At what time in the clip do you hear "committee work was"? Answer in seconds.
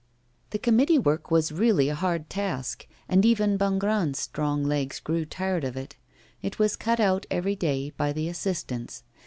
0.57-1.51